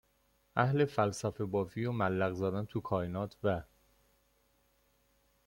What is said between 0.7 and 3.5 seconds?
فلسفه بافی و ملق زدن تو کائنات